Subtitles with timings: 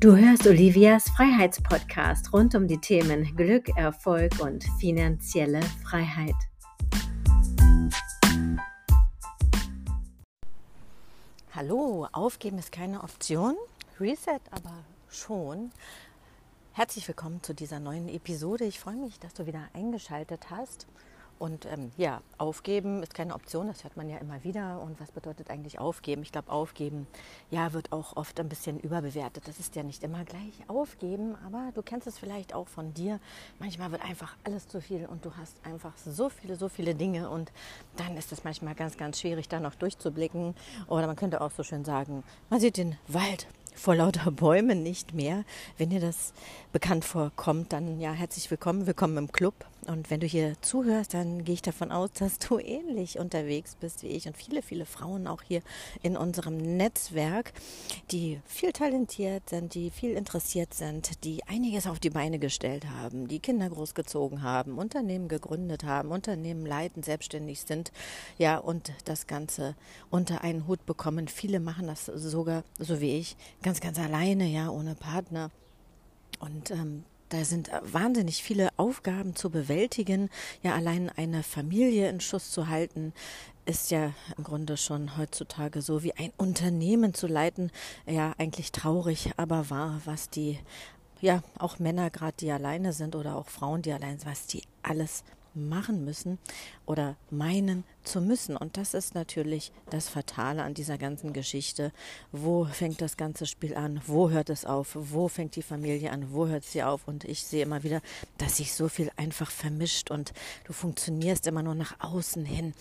[0.00, 6.36] Du hörst Olivias Freiheitspodcast rund um die Themen Glück, Erfolg und finanzielle Freiheit.
[11.52, 13.56] Hallo, aufgeben ist keine Option,
[13.98, 15.72] Reset aber schon.
[16.74, 18.66] Herzlich willkommen zu dieser neuen Episode.
[18.66, 20.86] Ich freue mich, dass du wieder eingeschaltet hast.
[21.38, 24.80] Und ähm, ja, aufgeben ist keine Option, das hört man ja immer wieder.
[24.80, 26.22] Und was bedeutet eigentlich aufgeben?
[26.22, 27.06] Ich glaube, aufgeben,
[27.50, 29.46] ja, wird auch oft ein bisschen überbewertet.
[29.46, 33.20] Das ist ja nicht immer gleich aufgeben, aber du kennst es vielleicht auch von dir.
[33.58, 37.30] Manchmal wird einfach alles zu viel und du hast einfach so viele, so viele Dinge
[37.30, 37.52] und
[37.96, 40.54] dann ist es manchmal ganz, ganz schwierig, da noch durchzublicken.
[40.88, 43.46] Oder man könnte auch so schön sagen, man sieht den Wald
[43.78, 45.44] vor lauter Bäumen nicht mehr.
[45.76, 46.32] Wenn dir das
[46.72, 49.54] bekannt vorkommt, dann ja, herzlich willkommen, willkommen im Club.
[49.86, 54.02] Und wenn du hier zuhörst, dann gehe ich davon aus, dass du ähnlich unterwegs bist
[54.02, 55.62] wie ich und viele, viele Frauen auch hier
[56.02, 57.52] in unserem Netzwerk,
[58.10, 63.28] die viel talentiert sind, die viel interessiert sind, die einiges auf die Beine gestellt haben,
[63.28, 67.92] die Kinder großgezogen haben, Unternehmen gegründet haben, Unternehmen leiten, selbstständig sind,
[68.36, 69.74] ja, und das Ganze
[70.10, 71.28] unter einen Hut bekommen.
[71.28, 75.50] Viele machen das sogar, so wie ich, ganz, ganz alleine, ja, ohne Partner.
[76.40, 80.30] Und ähm, da sind wahnsinnig viele Aufgaben zu bewältigen.
[80.62, 83.12] Ja, allein eine Familie in Schuss zu halten,
[83.66, 87.70] ist ja im Grunde schon heutzutage so wie ein Unternehmen zu leiten.
[88.06, 90.58] Ja, eigentlich traurig, aber wahr, was die,
[91.20, 94.62] ja, auch Männer gerade, die alleine sind oder auch Frauen, die allein sind, was die
[94.82, 95.22] alles
[95.58, 96.38] machen müssen
[96.86, 98.56] oder meinen zu müssen.
[98.56, 101.92] Und das ist natürlich das Fatale an dieser ganzen Geschichte.
[102.32, 104.00] Wo fängt das ganze Spiel an?
[104.06, 104.92] Wo hört es auf?
[104.94, 106.32] Wo fängt die Familie an?
[106.32, 107.06] Wo hört sie auf?
[107.06, 108.00] Und ich sehe immer wieder,
[108.38, 110.32] dass sich so viel einfach vermischt und
[110.64, 112.74] du funktionierst immer nur nach außen hin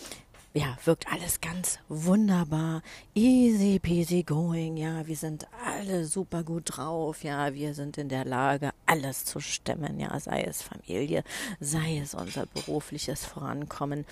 [0.58, 2.81] ja, wirkt alles ganz wunderbar,
[3.13, 8.25] easy peasy going, ja, wir sind alle super gut drauf, ja, wir sind in der
[8.25, 11.23] Lage, alles zu stemmen, ja, sei es Familie,
[11.59, 14.05] sei es unser berufliches Vorankommen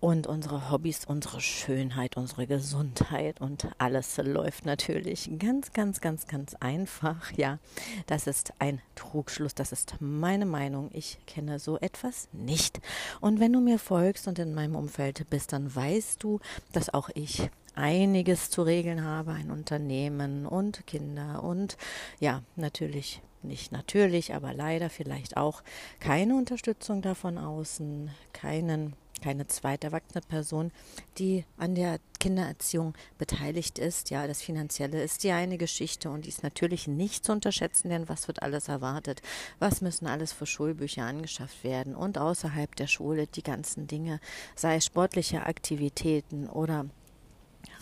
[0.00, 3.40] und unsere Hobbys, unsere Schönheit, unsere Gesundheit.
[3.40, 7.58] Und alles läuft natürlich ganz, ganz, ganz, ganz einfach, ja,
[8.06, 12.80] das ist ein Trugschluss, das ist meine Meinung, ich kenne so etwas nicht.
[13.20, 16.40] Und wenn du mir folgst und in meinem Umfeld bist, dann weißt du,
[16.72, 21.76] dass auch ich einiges zu regeln habe, ein Unternehmen und Kinder und
[22.20, 25.62] ja, natürlich nicht natürlich, aber leider vielleicht auch
[26.00, 28.94] keine Unterstützung davon außen, keinen
[29.26, 30.70] keine zweite erwachsene Person,
[31.18, 34.08] die an der Kindererziehung beteiligt ist.
[34.10, 38.08] Ja, das Finanzielle ist ja eine Geschichte und die ist natürlich nicht zu unterschätzen, denn
[38.08, 39.22] was wird alles erwartet?
[39.58, 41.96] Was müssen alles für Schulbücher angeschafft werden?
[41.96, 44.20] Und außerhalb der Schule die ganzen Dinge,
[44.54, 46.86] sei es sportliche Aktivitäten oder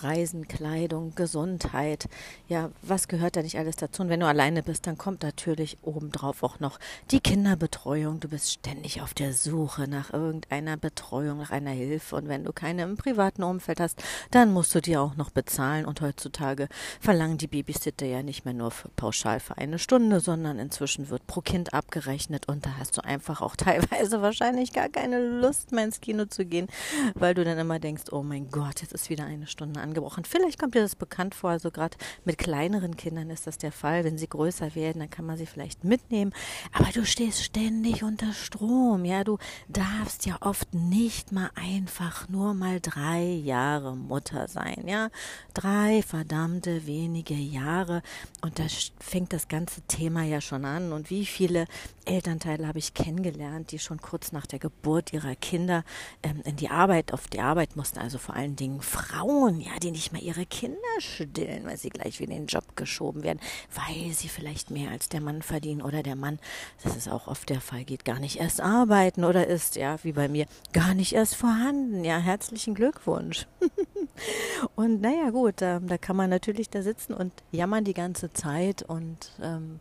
[0.01, 2.09] Reisen, Kleidung, Gesundheit.
[2.49, 4.03] Ja, was gehört da nicht alles dazu?
[4.03, 6.79] Und wenn du alleine bist, dann kommt natürlich obendrauf auch noch
[7.11, 8.21] die Kinderbetreuung.
[8.21, 12.17] Du bist ständig auf der Suche nach irgendeiner Betreuung, nach einer Hilfe.
[12.17, 15.87] Und wenn du keine im privaten Umfeld hast, dann musst du dir auch noch bezahlen.
[15.87, 16.69] Und heutzutage
[17.01, 21.27] verlangen die Babysitter ja nicht mehr nur für pauschal für eine Stunde, sondern inzwischen wird
[21.27, 22.49] pro Kind abgerechnet.
[22.49, 26.45] Und da hast du einfach auch teilweise wahrscheinlich gar keine Lust mehr ins Kino zu
[26.45, 26.69] gehen,
[27.15, 30.25] weil du dann immer denkst, oh mein Gott, jetzt ist wieder eine Stunde angebrochen.
[30.25, 34.05] Vielleicht kommt dir das bekannt vor, also gerade mit kleineren Kindern ist das der Fall.
[34.05, 36.33] Wenn sie größer werden, dann kann man sie vielleicht mitnehmen.
[36.73, 39.05] Aber du stehst ständig unter Strom.
[39.05, 44.85] Ja, du darfst ja oft nicht mal einfach nur mal drei Jahre Mutter sein.
[44.87, 45.11] Ja,
[45.53, 48.03] drei verdammte wenige Jahre.
[48.41, 48.65] Und da
[48.99, 50.93] fängt das ganze Thema ja schon an.
[50.93, 51.67] Und wie viele
[52.05, 55.85] Elternteile habe ich kennengelernt, die schon kurz nach der Geburt ihrer Kinder
[56.23, 57.99] ähm, in die Arbeit, auf die Arbeit mussten.
[57.99, 62.19] Also vor allen Dingen Frauen, ja, die nicht mehr ihre Kinder stillen, weil sie gleich
[62.19, 63.39] wieder in den Job geschoben werden,
[63.75, 66.39] weil sie vielleicht mehr als der Mann verdienen oder der Mann,
[66.83, 70.13] das ist auch oft der Fall, geht gar nicht erst arbeiten oder ist, ja, wie
[70.13, 72.03] bei mir, gar nicht erst vorhanden.
[72.03, 73.47] Ja, herzlichen Glückwunsch.
[74.75, 78.83] und naja, gut, ähm, da kann man natürlich da sitzen und jammern die ganze Zeit
[78.83, 79.81] und ähm,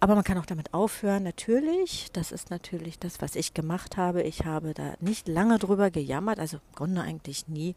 [0.00, 2.12] aber man kann auch damit aufhören, natürlich.
[2.12, 4.22] Das ist natürlich das, was ich gemacht habe.
[4.22, 7.74] Ich habe da nicht lange drüber gejammert, also im Grunde eigentlich nie.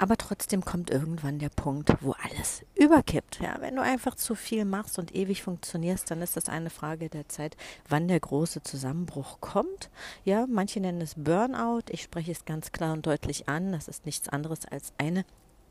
[0.00, 3.38] Aber trotzdem kommt irgendwann der Punkt, wo alles überkippt.
[3.42, 7.10] Ja, wenn du einfach zu viel machst und ewig funktionierst, dann ist das eine Frage
[7.10, 7.54] der Zeit,
[7.86, 9.90] wann der große Zusammenbruch kommt.
[10.24, 11.82] Ja, manche nennen es Burnout.
[11.90, 13.72] Ich spreche es ganz klar und deutlich an.
[13.72, 15.26] Das ist nichts anderes als eine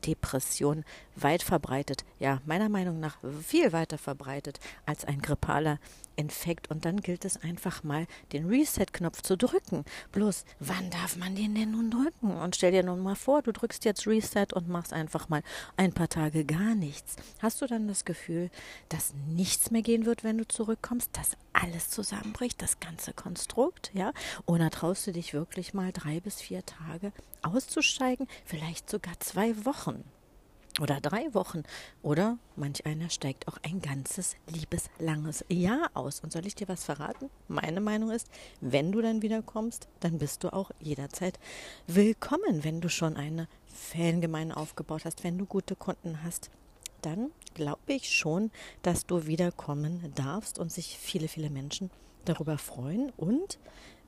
[0.06, 0.84] Depression
[1.16, 5.78] weit verbreitet, ja, meiner Meinung nach viel weiter verbreitet als ein grippaler
[6.20, 9.84] Infekt und dann gilt es einfach mal, den Reset-Knopf zu drücken.
[10.12, 12.30] Bloß, wann darf man den denn nun drücken?
[12.36, 15.42] Und stell dir nun mal vor, du drückst jetzt Reset und machst einfach mal
[15.76, 17.16] ein paar Tage gar nichts.
[17.40, 18.50] Hast du dann das Gefühl,
[18.90, 24.12] dass nichts mehr gehen wird, wenn du zurückkommst, dass alles zusammenbricht, das ganze Konstrukt, ja?
[24.46, 27.12] Oder traust du dich wirklich mal drei bis vier Tage
[27.42, 30.04] auszusteigen, vielleicht sogar zwei Wochen?
[30.80, 31.62] Oder drei Wochen.
[32.02, 36.20] Oder manch einer steigt auch ein ganzes liebes langes Jahr aus.
[36.20, 37.30] Und soll ich dir was verraten?
[37.48, 38.28] Meine Meinung ist,
[38.60, 41.38] wenn du dann wiederkommst, dann bist du auch jederzeit
[41.86, 46.50] willkommen, wenn du schon eine Fangemeinde aufgebaut hast, wenn du gute Kunden hast.
[47.02, 48.50] Dann glaube ich schon,
[48.82, 51.90] dass du wiederkommen darfst und sich viele, viele Menschen
[52.26, 53.58] darüber freuen und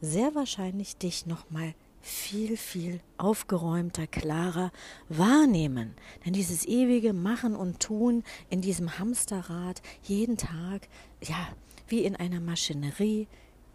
[0.01, 4.73] sehr wahrscheinlich dich nochmal viel, viel aufgeräumter, klarer
[5.09, 5.95] wahrnehmen.
[6.27, 10.89] Denn dieses ewige Machen und Tun in diesem Hamsterrad, jeden Tag,
[11.23, 11.49] ja,
[11.89, 13.29] wie in einer Maschinerie,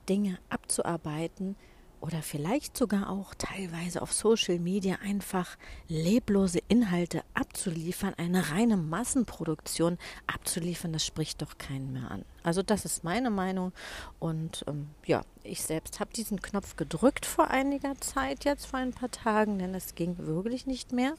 [0.08, 1.56] Dinge abzuarbeiten,
[2.00, 5.58] oder vielleicht sogar auch teilweise auf Social Media einfach
[5.88, 9.98] leblose Inhalte abzuliefern, eine reine Massenproduktion
[10.28, 12.24] abzuliefern, das spricht doch keinen mehr an.
[12.44, 13.74] Also das ist meine Meinung
[14.20, 18.92] und ähm, ja, ich selbst habe diesen Knopf gedrückt vor einiger Zeit, jetzt vor ein
[18.92, 21.16] paar Tagen, denn es ging wirklich nicht mehr.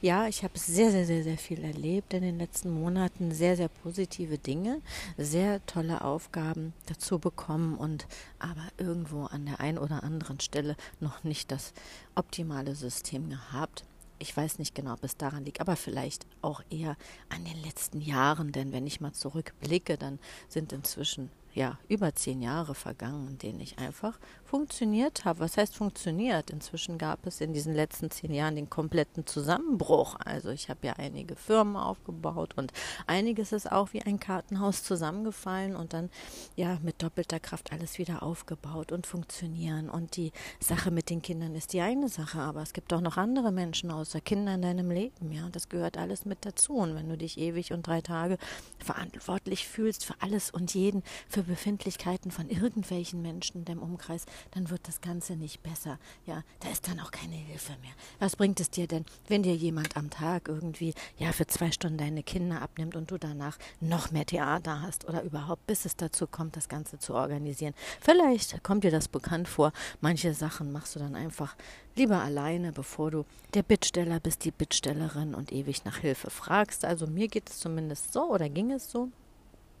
[0.00, 3.68] Ja, ich habe sehr, sehr, sehr, sehr viel erlebt in den letzten Monaten, sehr, sehr
[3.68, 4.80] positive Dinge,
[5.16, 8.06] sehr tolle Aufgaben dazu bekommen und
[8.38, 11.72] aber irgendwo an der einen oder anderen Stelle noch nicht das
[12.14, 13.84] optimale System gehabt.
[14.22, 16.96] Ich weiß nicht genau, ob es daran liegt, aber vielleicht auch eher
[17.28, 22.40] an den letzten Jahren, denn wenn ich mal zurückblicke, dann sind inzwischen ja, über zehn
[22.40, 25.40] Jahre vergangen, in denen ich einfach funktioniert habe.
[25.40, 26.50] Was heißt funktioniert?
[26.50, 30.16] Inzwischen gab es in diesen letzten zehn Jahren den kompletten Zusammenbruch.
[30.24, 32.72] Also ich habe ja einige Firmen aufgebaut und
[33.06, 36.10] einiges ist auch wie ein Kartenhaus zusammengefallen und dann
[36.56, 39.90] ja mit doppelter Kraft alles wieder aufgebaut und funktionieren.
[39.90, 43.18] Und die Sache mit den Kindern ist die eine Sache, aber es gibt auch noch
[43.18, 45.32] andere Menschen außer Kinder in deinem Leben.
[45.32, 46.74] Ja, das gehört alles mit dazu.
[46.74, 48.38] Und wenn du dich ewig und drei Tage
[48.78, 54.70] verantwortlich fühlst für alles und jeden, für für Befindlichkeiten von irgendwelchen Menschen deinem Umkreis, dann
[54.70, 55.98] wird das Ganze nicht besser.
[56.26, 57.92] Ja, da ist dann auch keine Hilfe mehr.
[58.18, 61.98] Was bringt es dir denn, wenn dir jemand am Tag irgendwie ja für zwei Stunden
[61.98, 66.26] deine Kinder abnimmt und du danach noch mehr Theater hast oder überhaupt, bis es dazu
[66.26, 67.74] kommt, das Ganze zu organisieren?
[68.00, 69.72] Vielleicht kommt dir das bekannt vor.
[70.00, 71.56] Manche Sachen machst du dann einfach
[71.96, 73.24] lieber alleine, bevor du
[73.54, 76.84] der Bittsteller bist, die Bittstellerin und ewig nach Hilfe fragst.
[76.84, 79.10] Also mir geht es zumindest so oder ging es so.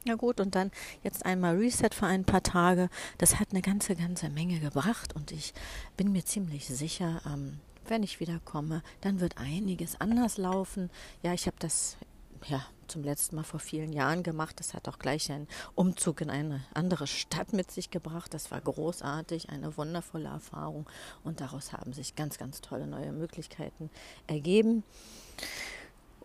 [0.04, 0.72] Ja gut, und dann
[1.04, 2.88] jetzt einmal Reset für ein paar Tage.
[3.18, 5.54] Das hat eine ganze, ganze Menge gebracht und ich
[5.96, 10.90] bin mir ziemlich sicher, ähm, wenn ich wiederkomme, dann wird einiges anders laufen.
[11.22, 11.96] Ja, ich habe das
[12.46, 14.58] ja zum letzten Mal vor vielen Jahren gemacht.
[14.58, 18.34] Das hat auch gleich einen Umzug in eine andere Stadt mit sich gebracht.
[18.34, 20.88] Das war großartig, eine wundervolle Erfahrung
[21.24, 23.90] und daraus haben sich ganz, ganz tolle neue Möglichkeiten
[24.26, 24.82] ergeben.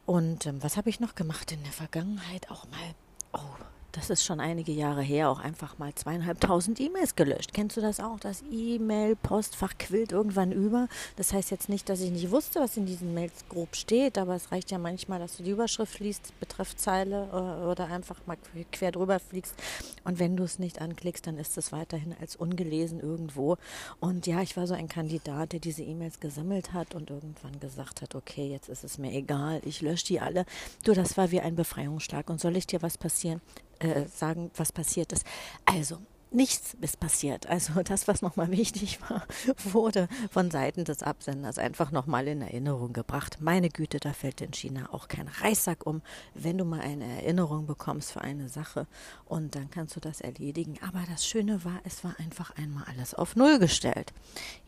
[0.05, 2.49] Und ähm, was habe ich noch gemacht in der Vergangenheit?
[2.49, 2.95] Auch mal
[3.33, 3.57] Oh,
[3.91, 7.53] das ist schon einige Jahre her, auch einfach mal zweieinhalbtausend E-Mails gelöscht.
[7.53, 8.19] Kennst du das auch?
[8.19, 10.87] Das E-Mail-Postfach quillt irgendwann über.
[11.15, 14.35] Das heißt jetzt nicht, dass ich nicht wusste, was in diesen Mails grob steht, aber
[14.35, 18.37] es reicht ja manchmal, dass du die Überschrift liest, Betreffzeile äh, oder einfach mal
[18.71, 19.55] quer drüber fliegst.
[20.03, 23.57] Und wenn du es nicht anklickst, dann ist es weiterhin als ungelesen irgendwo.
[23.99, 28.01] Und ja, ich war so ein Kandidat, der diese E-Mails gesammelt hat und irgendwann gesagt
[28.01, 30.45] hat, okay, jetzt ist es mir egal, ich lösche die alle.
[30.83, 32.29] Du, das war wie ein Befreiungsschlag.
[32.29, 33.41] Und soll ich dir was passieren?
[33.79, 35.25] Äh, sagen, was passiert ist.
[35.65, 35.99] Also,
[36.31, 37.47] nichts ist passiert.
[37.47, 39.25] Also das, was nochmal wichtig war,
[39.63, 43.37] wurde von Seiten des Absenders einfach nochmal in Erinnerung gebracht.
[43.39, 46.01] Meine Güte, da fällt in China auch kein Reissack um,
[46.33, 48.87] wenn du mal eine Erinnerung bekommst für eine Sache
[49.25, 50.77] und dann kannst du das erledigen.
[50.85, 54.13] Aber das Schöne war, es war einfach einmal alles auf Null gestellt.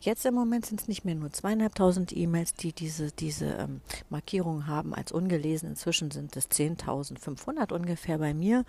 [0.00, 4.66] Jetzt im Moment sind es nicht mehr nur zweieinhalbtausend E-Mails, die diese, diese ähm, Markierung
[4.66, 5.70] haben als ungelesen.
[5.70, 8.64] Inzwischen sind es 10.500 ungefähr bei mir.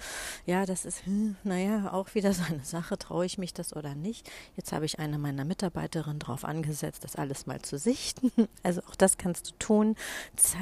[0.46, 3.76] Ja, das ist, hm, naja, auch wieder so eine Sache Sache, traue ich mich das
[3.76, 4.30] oder nicht.
[4.56, 8.32] Jetzt habe ich eine meiner Mitarbeiterinnen darauf angesetzt, das alles mal zu sichten.
[8.64, 9.96] Also auch das kannst du tun.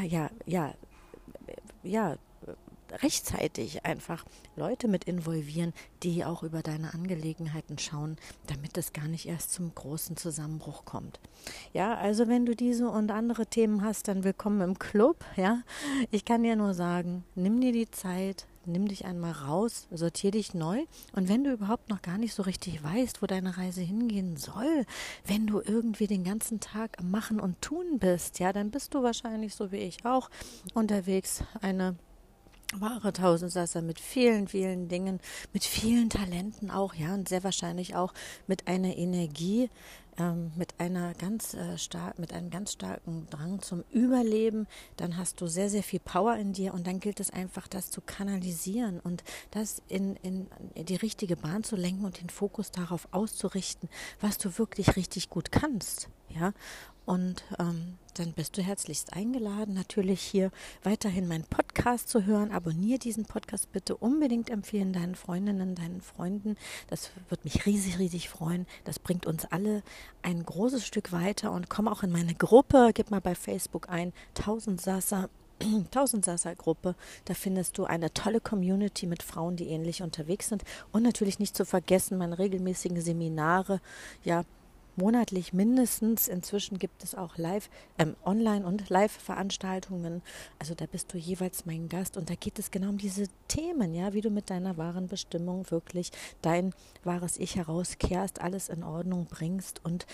[0.03, 0.73] Ja, ja,
[1.83, 2.17] ja,
[3.01, 5.73] rechtzeitig einfach Leute mit involvieren,
[6.03, 11.19] die auch über deine Angelegenheiten schauen, damit es gar nicht erst zum großen Zusammenbruch kommt.
[11.73, 15.61] Ja, also wenn du diese und andere Themen hast, dann willkommen im Club, ja.
[16.11, 20.53] Ich kann dir nur sagen, nimm dir die Zeit, nimm dich einmal raus, sortier dich
[20.53, 20.85] neu.
[21.13, 24.85] Und wenn du überhaupt noch gar nicht so richtig weißt, wo deine Reise hingehen soll,
[25.25, 29.03] wenn du irgendwie den ganzen Tag am Machen und Tun bist, ja, dann bist du
[29.03, 30.29] wahrscheinlich so wie ich auch
[30.73, 31.95] unterwegs eine
[32.75, 35.19] wahre Tausendsasser mit vielen, vielen Dingen,
[35.53, 38.13] mit vielen Talenten auch, ja, und sehr wahrscheinlich auch
[38.47, 39.69] mit einer Energie,
[40.19, 45.41] ähm, mit einer ganz äh, stark, mit einem ganz starken Drang zum Überleben, dann hast
[45.41, 48.99] du sehr, sehr viel Power in dir und dann gilt es einfach, das zu kanalisieren
[48.99, 54.37] und das in, in die richtige Bahn zu lenken und den Fokus darauf auszurichten, was
[54.37, 56.09] du wirklich richtig gut kannst.
[56.29, 56.53] Ja,
[57.05, 60.51] und ähm, dann bist du herzlichst eingeladen, natürlich hier
[60.83, 62.51] weiterhin meinen Podcast zu hören.
[62.51, 66.57] Abonniere diesen Podcast bitte unbedingt empfehlen deinen Freundinnen, deinen Freunden.
[66.89, 68.67] Das würde mich riesig, riesig freuen.
[68.83, 69.83] Das bringt uns alle
[70.21, 72.91] ein großes Stück weiter und komm auch in meine Gruppe.
[72.93, 75.29] Gib mal bei Facebook ein, 1000 Sasa.
[75.61, 80.63] 1000 Sasa Gruppe, da findest du eine tolle Community mit Frauen, die ähnlich unterwegs sind
[80.91, 83.81] und natürlich nicht zu vergessen meine regelmäßigen Seminare,
[84.23, 84.43] ja,
[84.99, 86.27] monatlich mindestens.
[86.27, 90.21] Inzwischen gibt es auch Live, ähm, Online- und Live-Veranstaltungen.
[90.59, 93.95] Also da bist du jeweils mein Gast und da geht es genau um diese Themen,
[93.95, 99.25] ja, wie du mit deiner wahren Bestimmung wirklich dein wahres Ich herauskehrst, alles in Ordnung
[99.25, 100.05] bringst und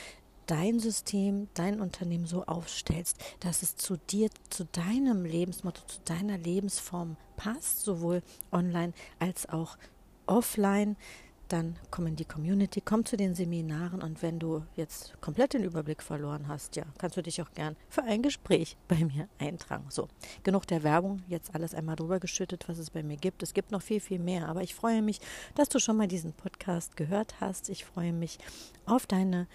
[0.45, 6.37] dein System, dein Unternehmen so aufstellst, dass es zu dir, zu deinem Lebensmotto, zu deiner
[6.37, 9.77] Lebensform passt, sowohl online als auch
[10.27, 10.95] offline
[11.49, 15.63] dann komm in die Community, komm zu den Seminaren und wenn du jetzt komplett den
[15.63, 19.85] Überblick verloren hast, ja, kannst du dich auch gern für ein Gespräch bei mir eintragen.
[19.89, 20.07] So,
[20.43, 23.43] genug der Werbung, jetzt alles einmal drüber geschüttet, was es bei mir gibt.
[23.43, 25.19] Es gibt noch viel, viel mehr, aber ich freue mich,
[25.55, 27.69] dass du schon mal diesen Podcast gehört hast.
[27.69, 28.39] Ich freue mich
[28.85, 29.47] auf deine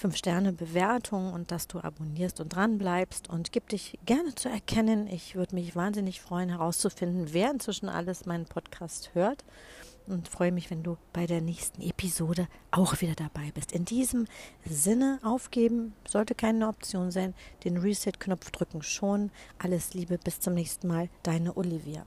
[0.00, 5.06] 5-Sterne-Bewertung und dass du abonnierst und dran bleibst und gib dich gerne zu erkennen.
[5.06, 9.44] Ich würde mich wahnsinnig freuen, herauszufinden, wer inzwischen alles meinen Podcast hört
[10.06, 13.72] und freue mich, wenn du bei der nächsten Episode auch wieder dabei bist.
[13.72, 14.26] In diesem
[14.64, 17.34] Sinne aufgeben sollte keine Option sein.
[17.64, 19.30] Den Reset-Knopf drücken schon.
[19.58, 21.08] Alles Liebe, bis zum nächsten Mal.
[21.22, 22.06] Deine Olivia.